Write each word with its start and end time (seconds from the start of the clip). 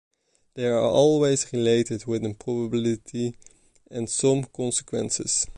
They 0.55 0.65
are 0.65 0.79
always 0.81 1.53
related 1.53 2.07
with 2.07 2.25
a 2.25 2.33
probability 2.33 3.37
and 3.91 4.09
some 4.09 4.45
consequences. 4.45 5.45